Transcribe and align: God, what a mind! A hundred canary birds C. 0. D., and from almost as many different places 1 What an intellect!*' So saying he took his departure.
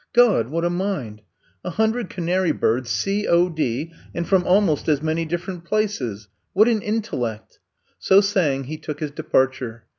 God, 0.13 0.47
what 0.49 0.65
a 0.65 0.69
mind! 0.71 1.21
A 1.63 1.69
hundred 1.69 2.09
canary 2.09 2.51
birds 2.53 2.89
C. 2.89 3.21
0. 3.25 3.49
D., 3.49 3.91
and 4.15 4.27
from 4.27 4.43
almost 4.47 4.87
as 4.89 4.99
many 4.99 5.25
different 5.25 5.63
places 5.63 6.27
1 6.53 6.61
What 6.67 6.73
an 6.75 6.81
intellect!*' 6.81 7.59
So 7.99 8.19
saying 8.19 8.63
he 8.63 8.77
took 8.77 8.99
his 8.99 9.11
departure. 9.11 9.83